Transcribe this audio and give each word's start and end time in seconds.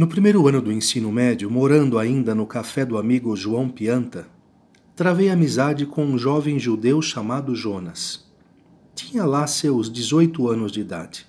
No 0.00 0.06
primeiro 0.06 0.48
ano 0.48 0.62
do 0.62 0.72
ensino 0.72 1.12
médio, 1.12 1.50
morando 1.50 1.98
ainda 1.98 2.34
no 2.34 2.46
café 2.46 2.86
do 2.86 2.96
amigo 2.96 3.36
João 3.36 3.68
Pianta, 3.68 4.26
travei 4.96 5.28
amizade 5.28 5.84
com 5.84 6.02
um 6.02 6.16
jovem 6.16 6.58
judeu 6.58 7.02
chamado 7.02 7.54
Jonas. 7.54 8.26
Tinha 8.94 9.26
lá 9.26 9.46
seus 9.46 9.92
18 9.92 10.48
anos 10.48 10.72
de 10.72 10.80
idade. 10.80 11.26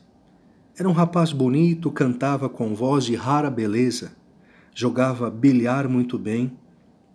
Era 0.80 0.88
um 0.88 0.94
rapaz 0.94 1.34
bonito, 1.34 1.92
cantava 1.92 2.48
com 2.48 2.74
voz 2.74 3.04
de 3.04 3.14
rara 3.14 3.50
beleza, 3.50 4.14
jogava 4.74 5.30
bilhar 5.30 5.90
muito 5.90 6.18
bem, 6.18 6.58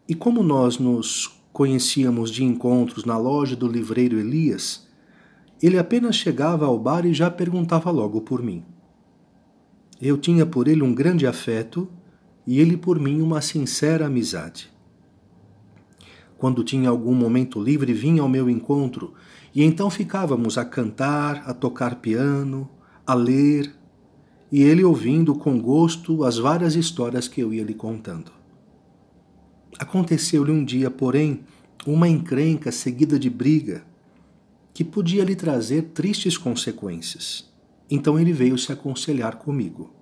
e 0.07 0.15
como 0.15 0.43
nós 0.43 0.79
nos 0.79 1.41
conhecíamos 1.55 2.31
de 2.31 2.45
encontros 2.45 3.07
na 3.07 3.17
loja 3.17 3.57
do 3.57 3.67
livreiro 3.67 4.19
Elias, 4.19 4.87
ele 5.63 5.79
apenas 5.79 6.17
chegava 6.17 6.67
ao 6.67 6.79
bar 6.79 7.07
e 7.07 7.15
já 7.15 7.31
perguntava 7.31 7.91
logo 7.91 8.21
por 8.21 8.43
mim. 8.43 8.63
Eu 10.01 10.19
tinha 10.19 10.45
por 10.45 10.69
ele 10.69 10.83
um 10.83 10.95
grande 10.95 11.27
afeto 11.27 11.89
e 12.47 12.61
ele 12.61 12.77
por 12.77 13.01
mim 13.01 13.21
uma 13.21 13.41
sincera 13.41 14.07
amizade. 14.07 14.71
Quando 16.37 16.63
tinha 16.63 16.91
algum 16.91 17.15
momento 17.15 17.63
livre, 17.63 17.95
vinha 17.95 18.21
ao 18.21 18.29
meu 18.29 18.51
encontro 18.51 19.15
e 19.55 19.63
então 19.63 19.89
ficávamos 19.89 20.59
a 20.59 20.65
cantar, 20.65 21.43
a 21.47 21.55
tocar 21.55 21.97
piano, 21.97 22.69
a 23.07 23.15
ler, 23.15 23.75
e 24.53 24.63
ele 24.63 24.85
ouvindo 24.85 25.35
com 25.35 25.59
gosto 25.59 26.25
as 26.25 26.37
várias 26.37 26.77
histórias 26.77 27.27
que 27.27 27.41
eu 27.41 27.53
ia 27.55 27.65
lhe 27.65 27.75
contando. 27.75 28.31
Aconteceu-lhe 29.79 30.53
um 30.53 30.65
dia, 30.65 30.91
porém, 30.91 31.41
uma 31.87 32.09
encrenca 32.09 32.71
seguida 32.71 33.19
de 33.19 33.31
briga 33.31 33.85
que 34.75 34.85
podia 34.85 35.25
lhe 35.25 35.35
trazer 35.35 35.91
tristes 35.95 36.37
consequências. 36.37 37.51
Então 37.91 38.19
ele 38.19 38.33
veio 38.33 38.59
se 38.59 38.73
aconselhar 38.73 39.37
comigo. 39.37 39.95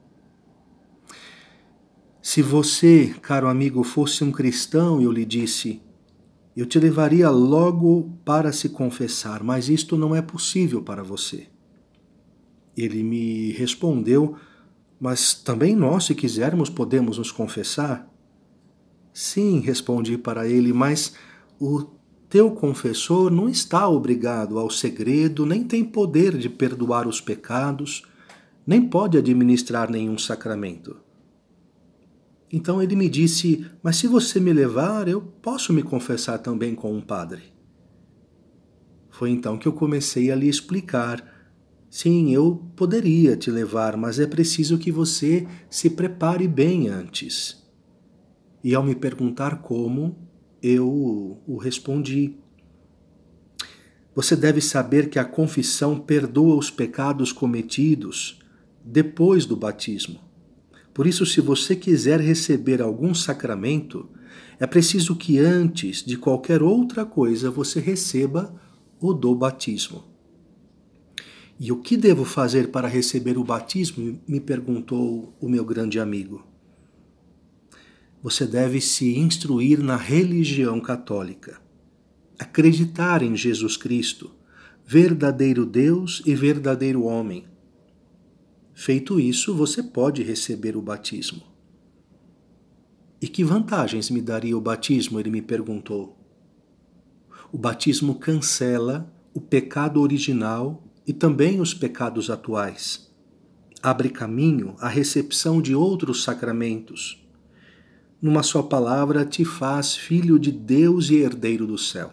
Se 2.22 2.40
você, 2.40 3.14
caro 3.20 3.48
amigo, 3.48 3.84
fosse 3.84 4.24
um 4.24 4.32
cristão, 4.32 5.00
eu 5.00 5.12
lhe 5.12 5.26
disse, 5.26 5.82
eu 6.56 6.64
te 6.64 6.78
levaria 6.78 7.28
logo 7.28 8.18
para 8.24 8.52
se 8.52 8.70
confessar, 8.70 9.42
mas 9.42 9.68
isto 9.68 9.98
não 9.98 10.14
é 10.14 10.22
possível 10.22 10.82
para 10.82 11.02
você. 11.02 11.48
Ele 12.76 13.02
me 13.02 13.52
respondeu, 13.52 14.36
mas 14.98 15.34
também 15.34 15.76
nós, 15.76 16.04
se 16.04 16.14
quisermos, 16.14 16.70
podemos 16.70 17.18
nos 17.18 17.30
confessar? 17.30 18.10
Sim, 19.12 19.60
respondi 19.60 20.16
para 20.16 20.48
ele, 20.48 20.72
mas 20.72 21.14
o 21.60 21.84
teu 22.34 22.50
confessor 22.50 23.30
não 23.30 23.48
está 23.48 23.88
obrigado 23.88 24.58
ao 24.58 24.68
segredo, 24.68 25.46
nem 25.46 25.62
tem 25.62 25.84
poder 25.84 26.36
de 26.36 26.48
perdoar 26.48 27.06
os 27.06 27.20
pecados, 27.20 28.02
nem 28.66 28.88
pode 28.88 29.16
administrar 29.16 29.88
nenhum 29.88 30.18
sacramento. 30.18 30.96
Então 32.52 32.82
ele 32.82 32.96
me 32.96 33.08
disse: 33.08 33.64
Mas 33.80 33.98
se 33.98 34.08
você 34.08 34.40
me 34.40 34.52
levar, 34.52 35.06
eu 35.06 35.22
posso 35.22 35.72
me 35.72 35.80
confessar 35.80 36.38
também 36.38 36.74
com 36.74 36.92
um 36.92 37.00
padre. 37.00 37.40
Foi 39.10 39.30
então 39.30 39.56
que 39.56 39.68
eu 39.68 39.72
comecei 39.72 40.32
a 40.32 40.34
lhe 40.34 40.48
explicar. 40.48 41.24
Sim, 41.88 42.34
eu 42.34 42.68
poderia 42.74 43.36
te 43.36 43.48
levar, 43.48 43.96
mas 43.96 44.18
é 44.18 44.26
preciso 44.26 44.76
que 44.76 44.90
você 44.90 45.46
se 45.70 45.88
prepare 45.88 46.48
bem 46.48 46.88
antes. 46.88 47.64
E 48.64 48.74
ao 48.74 48.82
me 48.82 48.96
perguntar 48.96 49.62
como, 49.62 50.24
eu 50.64 51.42
o 51.46 51.58
respondi. 51.58 52.36
Você 54.14 54.34
deve 54.34 54.62
saber 54.62 55.10
que 55.10 55.18
a 55.18 55.24
confissão 55.24 56.00
perdoa 56.00 56.56
os 56.56 56.70
pecados 56.70 57.32
cometidos 57.32 58.38
depois 58.82 59.44
do 59.44 59.56
batismo. 59.56 60.20
Por 60.94 61.06
isso, 61.06 61.26
se 61.26 61.42
você 61.42 61.76
quiser 61.76 62.18
receber 62.18 62.80
algum 62.80 63.12
sacramento, 63.12 64.08
é 64.58 64.66
preciso 64.66 65.14
que 65.16 65.38
antes 65.38 66.02
de 66.02 66.16
qualquer 66.16 66.62
outra 66.62 67.04
coisa 67.04 67.50
você 67.50 67.78
receba 67.78 68.58
o 68.98 69.12
do 69.12 69.34
batismo. 69.34 70.04
E 71.60 71.70
o 71.70 71.76
que 71.82 71.96
devo 71.96 72.24
fazer 72.24 72.70
para 72.70 72.88
receber 72.88 73.36
o 73.36 73.44
batismo? 73.44 74.18
me 74.26 74.40
perguntou 74.40 75.36
o 75.38 75.48
meu 75.48 75.64
grande 75.64 76.00
amigo 76.00 76.53
você 78.24 78.46
deve 78.46 78.80
se 78.80 79.18
instruir 79.18 79.82
na 79.82 79.96
religião 79.96 80.80
católica. 80.80 81.60
Acreditar 82.38 83.22
em 83.22 83.36
Jesus 83.36 83.76
Cristo, 83.76 84.30
verdadeiro 84.86 85.66
Deus 85.66 86.22
e 86.24 86.34
verdadeiro 86.34 87.04
homem. 87.04 87.44
Feito 88.72 89.20
isso, 89.20 89.54
você 89.54 89.82
pode 89.82 90.22
receber 90.22 90.74
o 90.74 90.80
batismo. 90.80 91.42
E 93.20 93.28
que 93.28 93.44
vantagens 93.44 94.08
me 94.08 94.22
daria 94.22 94.56
o 94.56 94.60
batismo? 94.60 95.20
Ele 95.20 95.28
me 95.28 95.42
perguntou. 95.42 96.18
O 97.52 97.58
batismo 97.58 98.14
cancela 98.14 99.12
o 99.34 99.40
pecado 99.40 100.00
original 100.00 100.82
e 101.06 101.12
também 101.12 101.60
os 101.60 101.74
pecados 101.74 102.30
atuais. 102.30 103.14
Abre 103.82 104.08
caminho 104.08 104.76
à 104.78 104.88
recepção 104.88 105.60
de 105.60 105.74
outros 105.74 106.22
sacramentos 106.22 107.22
numa 108.24 108.42
só 108.42 108.62
palavra, 108.62 109.26
te 109.26 109.44
faz 109.44 109.94
filho 109.94 110.38
de 110.38 110.50
Deus 110.50 111.10
e 111.10 111.16
herdeiro 111.16 111.66
do 111.66 111.76
céu. 111.76 112.10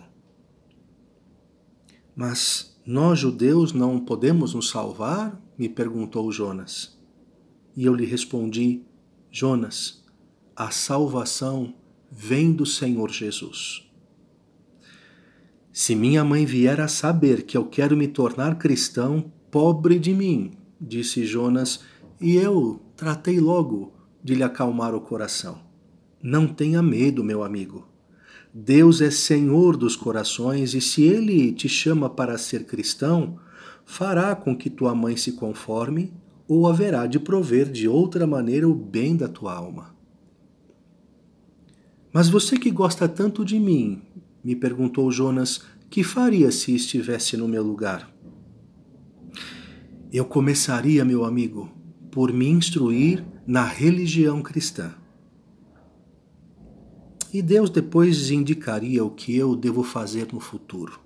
Mas 2.13 2.77
nós, 2.85 3.17
judeus, 3.17 3.71
não 3.71 3.97
podemos 3.97 4.53
nos 4.53 4.69
salvar? 4.69 5.41
me 5.57 5.69
perguntou 5.69 6.29
Jonas. 6.29 6.99
E 7.77 7.85
eu 7.85 7.95
lhe 7.95 8.05
respondi: 8.05 8.83
Jonas, 9.31 10.03
a 10.53 10.69
salvação 10.69 11.73
vem 12.11 12.51
do 12.51 12.65
Senhor 12.65 13.09
Jesus. 13.09 13.89
Se 15.71 15.95
minha 15.95 16.25
mãe 16.25 16.45
vier 16.45 16.81
a 16.81 16.89
saber 16.89 17.43
que 17.43 17.55
eu 17.55 17.63
quero 17.67 17.95
me 17.95 18.09
tornar 18.09 18.57
cristão, 18.57 19.31
pobre 19.49 19.97
de 19.97 20.13
mim, 20.13 20.57
disse 20.79 21.25
Jonas, 21.25 21.85
e 22.19 22.35
eu 22.35 22.81
tratei 22.97 23.39
logo 23.39 23.93
de 24.21 24.35
lhe 24.35 24.43
acalmar 24.43 24.93
o 24.93 24.99
coração. 24.99 25.70
Não 26.23 26.45
tenha 26.47 26.83
medo, 26.83 27.23
meu 27.23 27.43
amigo. 27.43 27.87
Deus 28.53 29.01
é 29.01 29.09
Senhor 29.09 29.75
dos 29.75 29.95
corações 29.95 30.73
e 30.75 30.81
se 30.81 31.03
Ele 31.03 31.51
te 31.51 31.67
chama 31.67 32.09
para 32.09 32.37
ser 32.37 32.65
cristão, 32.65 33.39
fará 33.85 34.35
com 34.35 34.55
que 34.55 34.69
tua 34.69 34.93
mãe 34.93 35.17
se 35.17 35.31
conforme 35.31 36.13
ou 36.47 36.67
haverá 36.67 37.07
de 37.07 37.17
prover 37.17 37.71
de 37.71 37.87
outra 37.87 38.27
maneira 38.27 38.67
o 38.67 38.75
bem 38.75 39.15
da 39.15 39.27
tua 39.27 39.53
alma. 39.53 39.95
Mas 42.13 42.29
você 42.29 42.57
que 42.57 42.69
gosta 42.69 43.07
tanto 43.07 43.43
de 43.43 43.57
mim, 43.57 44.01
me 44.43 44.55
perguntou 44.55 45.09
Jonas, 45.09 45.61
que 45.89 46.03
faria 46.03 46.51
se 46.51 46.75
estivesse 46.75 47.35
no 47.35 47.47
meu 47.47 47.63
lugar? 47.63 48.13
Eu 50.11 50.25
começaria, 50.25 51.05
meu 51.05 51.23
amigo, 51.23 51.71
por 52.11 52.33
me 52.33 52.47
instruir 52.47 53.25
na 53.47 53.63
religião 53.63 54.41
cristã 54.41 54.93
e 57.33 57.41
Deus 57.41 57.69
depois 57.69 58.29
indicaria 58.29 59.03
o 59.03 59.09
que 59.09 59.35
eu 59.35 59.55
devo 59.55 59.83
fazer 59.83 60.27
no 60.33 60.39
futuro. 60.39 60.99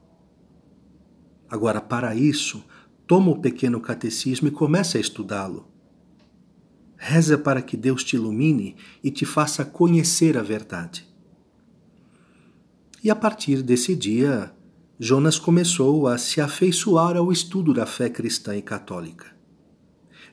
Agora, 1.49 1.79
para 1.79 2.15
isso, 2.15 2.63
toma 3.05 3.29
o 3.31 3.39
pequeno 3.39 3.79
catecismo 3.79 4.47
e 4.47 4.51
comece 4.51 4.97
a 4.97 5.01
estudá-lo. 5.01 5.67
Reza 6.97 7.37
para 7.37 7.61
que 7.61 7.77
Deus 7.77 8.03
te 8.03 8.15
ilumine 8.15 8.75
e 9.03 9.11
te 9.11 9.25
faça 9.25 9.63
conhecer 9.63 10.37
a 10.37 10.41
verdade. 10.41 11.07
E 13.03 13.09
a 13.11 13.15
partir 13.15 13.61
desse 13.61 13.95
dia, 13.95 14.51
Jonas 14.99 15.37
começou 15.37 16.07
a 16.07 16.17
se 16.17 16.41
afeiçoar 16.41 17.15
ao 17.15 17.31
estudo 17.31 17.73
da 17.73 17.85
fé 17.85 18.09
cristã 18.09 18.55
e 18.55 18.61
católica. 18.61 19.27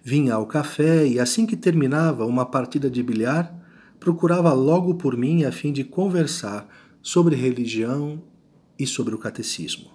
Vinha 0.02 0.34
ao 0.34 0.46
café 0.46 1.06
e, 1.06 1.20
assim 1.20 1.44
que 1.44 1.56
terminava 1.56 2.24
uma 2.24 2.46
partida 2.46 2.88
de 2.88 3.02
bilhar, 3.02 3.61
procurava 4.02 4.52
logo 4.52 4.96
por 4.96 5.16
mim 5.16 5.44
a 5.44 5.52
fim 5.52 5.72
de 5.72 5.84
conversar 5.84 6.68
sobre 7.00 7.36
religião 7.36 8.20
e 8.76 8.84
sobre 8.84 9.14
o 9.14 9.18
catecismo. 9.18 9.92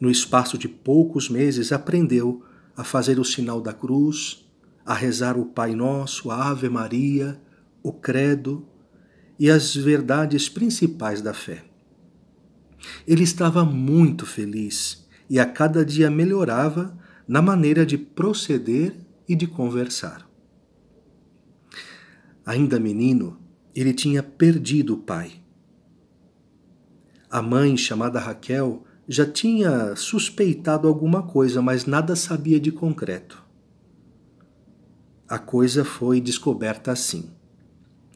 No 0.00 0.10
espaço 0.10 0.56
de 0.56 0.66
poucos 0.66 1.28
meses, 1.28 1.72
aprendeu 1.72 2.42
a 2.74 2.82
fazer 2.82 3.20
o 3.20 3.24
sinal 3.24 3.60
da 3.60 3.74
cruz, 3.74 4.48
a 4.84 4.94
rezar 4.94 5.36
o 5.36 5.44
Pai 5.44 5.74
Nosso, 5.74 6.30
a 6.30 6.48
Ave 6.48 6.70
Maria, 6.70 7.38
o 7.82 7.92
Credo 7.92 8.66
e 9.38 9.50
as 9.50 9.76
verdades 9.76 10.48
principais 10.48 11.20
da 11.20 11.34
fé. 11.34 11.62
Ele 13.06 13.24
estava 13.24 13.62
muito 13.62 14.24
feliz 14.24 15.06
e 15.28 15.38
a 15.38 15.44
cada 15.44 15.84
dia 15.84 16.10
melhorava 16.10 16.96
na 17.28 17.42
maneira 17.42 17.84
de 17.84 17.98
proceder 17.98 18.94
e 19.28 19.36
de 19.36 19.46
conversar. 19.46 20.29
Ainda 22.50 22.80
menino, 22.80 23.38
ele 23.72 23.94
tinha 23.94 24.24
perdido 24.24 24.94
o 24.94 24.98
pai. 24.98 25.34
A 27.30 27.40
mãe, 27.40 27.76
chamada 27.76 28.18
Raquel, 28.18 28.82
já 29.06 29.24
tinha 29.24 29.94
suspeitado 29.94 30.88
alguma 30.88 31.22
coisa, 31.22 31.62
mas 31.62 31.86
nada 31.86 32.16
sabia 32.16 32.58
de 32.58 32.72
concreto. 32.72 33.40
A 35.28 35.38
coisa 35.38 35.84
foi 35.84 36.20
descoberta 36.20 36.90
assim. 36.90 37.30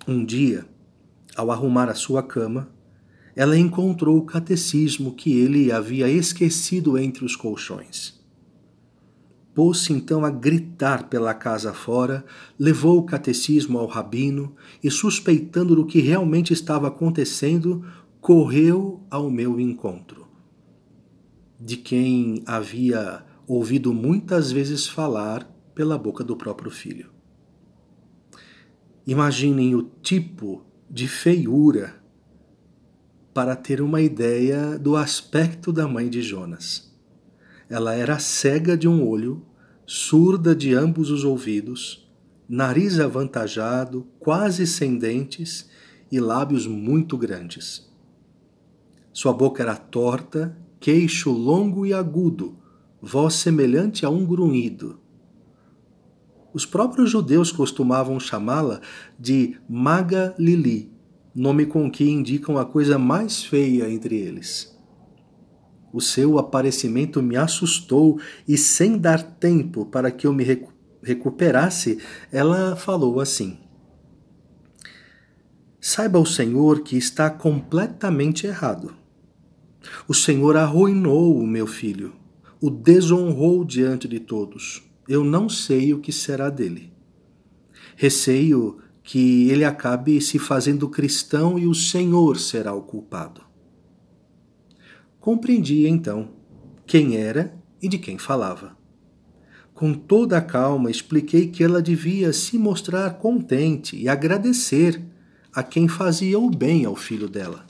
Um 0.05 0.25
dia, 0.25 0.67
ao 1.37 1.53
arrumar 1.53 1.89
a 1.89 1.95
sua 1.95 2.21
cama, 2.21 2.69
ela 3.37 3.57
encontrou 3.57 4.19
o 4.19 4.27
catecismo 4.27 5.15
que 5.15 5.33
ele 5.33 5.71
havia 5.71 6.09
esquecido 6.09 6.99
entre 6.99 7.25
os 7.25 7.37
colchões. 7.37 8.21
Pôs-se 9.55 9.93
então 9.93 10.25
a 10.25 10.31
gritar 10.31 11.09
pela 11.09 11.33
casa 11.33 11.73
fora, 11.73 12.25
levou 12.59 12.99
o 12.99 13.05
catecismo 13.05 13.79
ao 13.79 13.87
rabino 13.87 14.57
e, 14.83 14.91
suspeitando 14.91 15.77
do 15.77 15.87
que 15.87 16.01
realmente 16.01 16.53
estava 16.53 16.89
acontecendo, 16.89 17.85
correu 18.21 19.01
ao 19.09 19.31
meu 19.31 19.61
encontro. 19.61 20.27
De 21.61 21.77
quem 21.77 22.43
havia 22.47 23.25
ouvido 23.47 23.95
muitas 23.95 24.51
vezes 24.51 24.89
falar 24.89 25.49
pela 25.75 25.97
boca 25.97 26.25
do 26.25 26.37
próprio 26.37 26.71
filho. 26.71 27.11
Imaginem 29.07 29.75
o 29.75 29.83
tipo 30.03 30.65
de 30.91 31.07
feiura 31.07 32.03
para 33.35 33.55
ter 33.55 33.81
uma 33.83 34.01
ideia 34.01 34.79
do 34.79 34.97
aspecto 34.97 35.73
da 35.73 35.87
mãe 35.87 36.09
de 36.09 36.23
Jonas. 36.23 36.94
Ela 37.69 37.95
era 37.95 38.19
cega 38.19 38.77
de 38.77 38.87
um 38.87 39.07
olho, 39.07 39.45
surda 39.87 40.55
de 40.55 40.75
ambos 40.75 41.11
os 41.11 41.25
ouvidos, 41.25 42.09
nariz 42.49 43.01
avantajado, 43.01 44.07
quase 44.19 44.67
sem 44.67 44.99
dentes 44.99 45.69
e 46.11 46.21
lábios 46.21 46.67
muito 46.67 47.17
grandes. 47.17 47.91
Sua 49.13 49.33
boca 49.33 49.63
era 49.63 49.77
torta, 49.77 50.57
queixo 50.81 51.31
longo 51.31 51.87
e 51.87 51.95
agudo, 51.95 52.57
voz 53.01 53.35
semelhante 53.35 54.05
a 54.05 54.11
um 54.11 54.27
grunhido. 54.27 54.99
Os 56.53 56.65
próprios 56.67 57.11
judeus 57.11 57.51
costumavam 57.51 58.21
chamá-la 58.21 58.81
de 59.19 59.57
Maga 59.69 60.35
Lili, 60.39 60.93
nome 61.35 61.67
com 61.67 61.91
que 61.91 62.09
indicam 62.09 62.59
a 62.59 62.65
coisa 62.65 62.99
mais 62.99 63.45
feia 63.45 63.91
entre 63.91 64.17
eles. 64.17 64.74
O 65.95 66.01
seu 66.01 66.41
aparecimento 66.41 67.23
me 67.23 67.37
assustou 67.37 68.19
e, 68.49 68.59
sem 68.59 68.99
dar 68.99 69.23
tempo 69.23 69.87
para 69.87 70.11
que 70.11 70.27
eu 70.27 70.33
me 70.33 70.43
recu 70.43 70.75
recuperasse, 71.01 71.99
ela 72.33 72.75
falou 72.75 73.21
assim: 73.21 73.59
Saiba 75.81 76.19
o 76.19 76.27
Senhor 76.27 76.81
que 76.81 76.97
está 76.97 77.31
completamente 77.31 78.45
errado. 78.45 78.93
O 80.09 80.15
Senhor 80.15 80.57
arruinou 80.57 81.39
o 81.39 81.47
meu 81.47 81.67
filho, 81.67 82.13
o 82.61 82.71
desonrou 82.71 83.65
diante 83.65 84.09
de 84.09 84.19
todos. 84.19 84.83
Eu 85.09 85.23
não 85.23 85.49
sei 85.49 85.95
o 85.95 86.01
que 86.01 86.11
será 86.11 86.51
dele. 86.51 86.93
Receio 87.95 88.79
que 89.01 89.49
ele 89.49 89.65
acabe 89.65 90.21
se 90.21 90.41
fazendo 90.41 90.89
cristão 90.89 91.57
e 91.57 91.69
o 91.69 91.75
Senhor 91.75 92.37
será 92.37 92.75
o 92.75 92.83
culpado. 92.83 93.54
Compreendi 95.25 95.87
então 95.87 96.29
quem 96.85 97.17
era 97.17 97.57
e 97.81 97.89
de 97.89 97.97
quem 97.97 98.19
falava. 98.19 98.77
Com 99.73 99.95
toda 99.95 100.37
a 100.37 100.43
calma, 100.43 100.91
expliquei 100.91 101.49
que 101.49 101.65
ela 101.65 101.81
devia 101.81 102.31
se 102.31 102.59
mostrar 102.59 103.09
contente 103.15 103.97
e 103.97 104.07
agradecer 104.07 105.03
a 105.51 105.63
quem 105.63 105.89
fazia 105.89 106.39
o 106.39 106.51
bem 106.51 106.85
ao 106.85 106.95
filho 106.95 107.27
dela. 107.27 107.65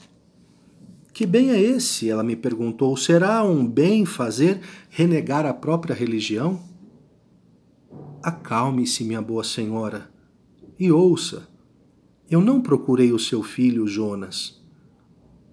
Que 1.13 1.25
bem 1.25 1.51
é 1.51 1.61
esse? 1.61 2.09
Ela 2.09 2.25
me 2.25 2.35
perguntou. 2.35 2.97
Será 2.97 3.41
um 3.41 3.65
bem 3.65 4.05
fazer 4.05 4.59
renegar 4.89 5.45
a 5.45 5.53
própria 5.53 5.95
religião? 5.95 6.61
Acalme-se, 8.21 9.05
minha 9.05 9.21
boa 9.21 9.45
senhora, 9.45 10.11
e 10.77 10.91
ouça. 10.91 11.47
Eu 12.29 12.41
não 12.41 12.59
procurei 12.59 13.13
o 13.13 13.19
seu 13.19 13.41
filho 13.41 13.87
Jonas 13.87 14.54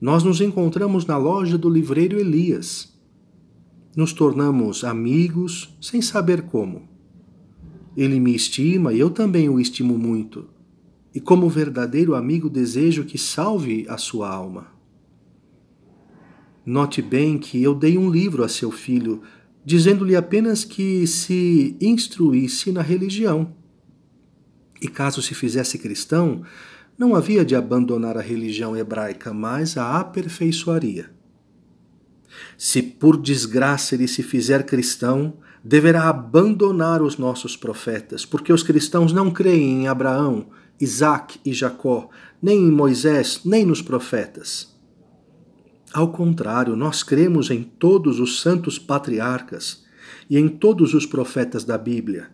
nós 0.02 0.24
nos 0.24 0.40
encontramos 0.40 1.06
na 1.06 1.16
loja 1.16 1.56
do 1.56 1.70
livreiro 1.70 2.18
Elias. 2.18 2.92
Nos 3.94 4.12
tornamos 4.12 4.82
amigos 4.82 5.78
sem 5.80 6.02
saber 6.02 6.42
como. 6.42 6.88
Ele 7.96 8.18
me 8.18 8.34
estima 8.34 8.92
e 8.92 8.98
eu 8.98 9.10
também 9.10 9.48
o 9.48 9.60
estimo 9.60 9.96
muito. 9.96 10.48
E 11.14 11.20
como 11.20 11.48
verdadeiro 11.48 12.16
amigo 12.16 12.50
desejo 12.50 13.04
que 13.04 13.16
salve 13.16 13.86
a 13.88 13.96
sua 13.96 14.28
alma. 14.28 14.72
Note 16.66 17.00
bem 17.00 17.38
que 17.38 17.62
eu 17.62 17.72
dei 17.72 17.96
um 17.96 18.10
livro 18.10 18.42
a 18.42 18.48
seu 18.48 18.72
filho, 18.72 19.22
dizendo-lhe 19.64 20.16
apenas 20.16 20.64
que 20.64 21.06
se 21.06 21.76
instruísse 21.80 22.72
na 22.72 22.82
religião. 22.82 23.54
E 24.80 24.88
caso 24.88 25.22
se 25.22 25.32
fizesse 25.32 25.78
cristão, 25.78 26.42
não 27.02 27.16
havia 27.16 27.44
de 27.44 27.56
abandonar 27.56 28.16
a 28.16 28.20
religião 28.20 28.76
hebraica, 28.76 29.34
mas 29.34 29.76
a 29.76 29.98
aperfeiçoaria. 29.98 31.10
Se 32.56 32.80
por 32.80 33.20
desgraça 33.20 33.96
ele 33.96 34.06
se 34.06 34.22
fizer 34.22 34.62
cristão, 34.62 35.34
deverá 35.64 36.08
abandonar 36.08 37.02
os 37.02 37.18
nossos 37.18 37.56
profetas, 37.56 38.24
porque 38.24 38.52
os 38.52 38.62
cristãos 38.62 39.12
não 39.12 39.32
creem 39.32 39.82
em 39.82 39.88
Abraão, 39.88 40.46
Isaac 40.80 41.40
e 41.44 41.52
Jacó, 41.52 42.08
nem 42.40 42.56
em 42.56 42.70
Moisés, 42.70 43.40
nem 43.44 43.66
nos 43.66 43.82
profetas. 43.82 44.72
Ao 45.92 46.12
contrário, 46.12 46.76
nós 46.76 47.02
cremos 47.02 47.50
em 47.50 47.64
todos 47.64 48.20
os 48.20 48.40
santos 48.40 48.78
patriarcas 48.78 49.82
e 50.30 50.38
em 50.38 50.48
todos 50.48 50.94
os 50.94 51.04
profetas 51.04 51.64
da 51.64 51.76
Bíblia 51.76 52.30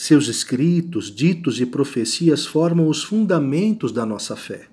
seus 0.00 0.28
escritos, 0.28 1.12
ditos 1.12 1.60
e 1.60 1.66
profecias 1.66 2.46
formam 2.46 2.86
os 2.86 3.02
fundamentos 3.02 3.90
da 3.90 4.06
nossa 4.06 4.36
fé. 4.36 4.68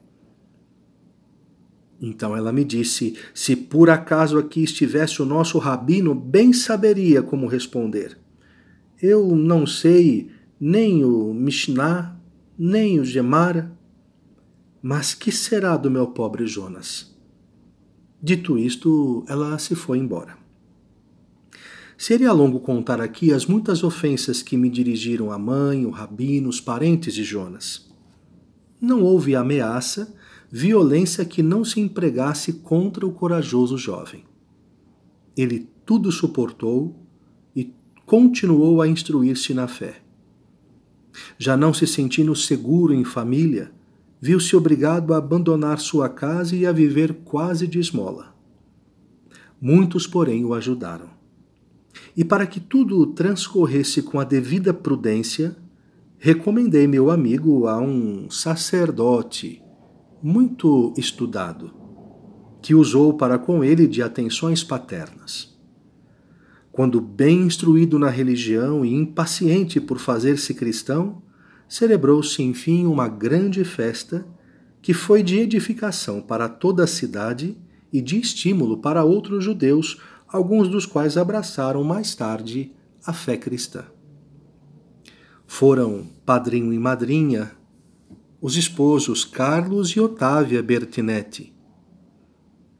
Então 1.99 2.37
ela 2.37 2.53
me 2.53 2.63
disse: 2.63 3.17
se 3.33 3.55
por 3.55 3.89
acaso 3.89 4.37
aqui 4.37 4.63
estivesse 4.63 5.23
o 5.23 5.25
nosso 5.25 5.57
rabino, 5.57 6.13
bem 6.13 6.53
saberia 6.53 7.23
como 7.23 7.47
responder. 7.47 8.15
Eu 9.01 9.35
não 9.35 9.65
sei 9.65 10.29
nem 10.59 11.03
o 11.03 11.33
Mishnah, 11.33 12.15
nem 12.55 12.99
o 12.99 13.03
Gemara, 13.03 13.75
mas 14.79 15.15
que 15.15 15.31
será 15.31 15.75
do 15.75 15.89
meu 15.89 16.05
pobre 16.05 16.45
Jonas? 16.45 17.17
Dito 18.21 18.59
isto, 18.59 19.25
ela 19.27 19.57
se 19.57 19.73
foi 19.73 19.97
embora. 19.97 20.44
Seria 21.97 22.31
longo 22.33 22.59
contar 22.59 22.99
aqui 22.99 23.31
as 23.31 23.45
muitas 23.45 23.83
ofensas 23.83 24.41
que 24.41 24.57
me 24.57 24.69
dirigiram 24.69 25.31
a 25.31 25.39
mãe, 25.39 25.85
o 25.85 25.89
rabino, 25.89 26.49
os 26.49 26.59
parentes 26.59 27.13
de 27.13 27.23
Jonas. 27.23 27.89
Não 28.81 29.01
houve 29.01 29.35
ameaça, 29.35 30.13
violência 30.51 31.23
que 31.23 31.41
não 31.41 31.63
se 31.63 31.79
empregasse 31.79 32.53
contra 32.53 33.05
o 33.05 33.11
corajoso 33.11 33.77
jovem. 33.77 34.23
Ele 35.37 35.69
tudo 35.85 36.11
suportou 36.11 36.95
e 37.55 37.73
continuou 38.05 38.81
a 38.81 38.87
instruir-se 38.87 39.53
na 39.53 39.67
fé. 39.67 40.01
Já 41.37 41.55
não 41.55 41.73
se 41.73 41.87
sentindo 41.87 42.35
seguro 42.35 42.93
em 42.93 43.05
família, 43.05 43.71
viu-se 44.19 44.55
obrigado 44.55 45.13
a 45.13 45.17
abandonar 45.17 45.79
sua 45.79 46.09
casa 46.09 46.55
e 46.55 46.65
a 46.65 46.71
viver 46.71 47.13
quase 47.23 47.67
de 47.67 47.79
esmola. 47.79 48.35
Muitos, 49.61 50.05
porém, 50.05 50.43
o 50.43 50.53
ajudaram. 50.53 51.09
E 52.15 52.23
para 52.23 52.47
que 52.47 52.59
tudo 52.59 53.05
transcorresse 53.07 54.01
com 54.01 54.19
a 54.19 54.23
devida 54.23 54.73
prudência, 54.73 55.55
recomendei 56.17 56.87
meu 56.87 57.11
amigo 57.11 57.67
a 57.67 57.79
um 57.79 58.29
sacerdote 58.29 59.61
muito 60.23 60.93
estudado, 60.97 61.73
que 62.61 62.73
usou 62.73 63.13
para 63.13 63.37
com 63.37 63.63
ele 63.63 63.85
de 63.85 64.01
atenções 64.01 64.63
paternas. 64.63 65.55
Quando 66.71 66.99
bem 66.99 67.41
instruído 67.41 67.99
na 67.99 68.09
religião 68.09 68.83
e 68.83 68.93
impaciente 68.93 69.79
por 69.79 69.99
fazer-se 69.99 70.53
cristão, 70.53 71.21
celebrou-se 71.69 72.41
enfim 72.41 72.85
uma 72.85 73.07
grande 73.07 73.63
festa 73.63 74.25
que 74.81 74.93
foi 74.93 75.23
de 75.23 75.37
edificação 75.37 76.21
para 76.21 76.47
toda 76.47 76.83
a 76.83 76.87
cidade 76.87 77.57
e 77.91 78.01
de 78.01 78.19
estímulo 78.19 78.77
para 78.77 79.03
outros 79.03 79.43
judeus 79.43 80.01
alguns 80.27 80.67
dos 80.67 80.85
quais 80.85 81.17
abraçaram 81.17 81.83
mais 81.83 82.15
tarde 82.15 82.73
a 83.05 83.13
fé 83.13 83.37
cristã. 83.37 83.85
Foram 85.45 86.07
padrinho 86.25 86.73
e 86.73 86.79
madrinha 86.79 87.51
os 88.41 88.57
esposos 88.57 89.23
Carlos 89.23 89.89
e 89.89 89.99
Otávia 89.99 90.61
Bertinetti. 90.61 91.53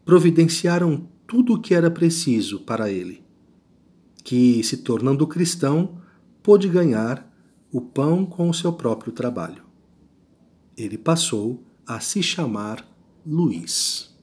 Providenciaram 0.03 1.07
tudo 1.27 1.53
o 1.53 1.61
que 1.61 1.73
era 1.73 1.89
preciso 1.89 2.59
para 2.59 2.91
ele, 2.91 3.23
que, 4.23 4.63
se 4.63 4.77
tornando 4.77 5.25
cristão, 5.25 6.01
pôde 6.43 6.67
ganhar 6.67 7.31
o 7.71 7.81
pão 7.81 8.25
com 8.25 8.49
o 8.49 8.53
seu 8.53 8.73
próprio 8.73 9.11
trabalho. 9.11 9.63
Ele 10.77 10.97
passou 10.97 11.63
a 11.87 11.99
se 11.99 12.21
chamar 12.21 12.87
Luís. 13.25 14.14